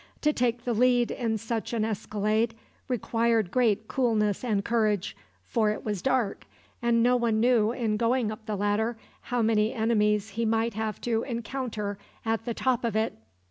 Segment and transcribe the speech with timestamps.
[0.21, 2.55] To take the lead in such an escalade
[2.87, 6.47] required great coolness and courage, for it was dark,
[6.81, 8.97] and no one knew, in going up the ladder,
[9.29, 13.13] how many enemies he might have to encounter at the top of it.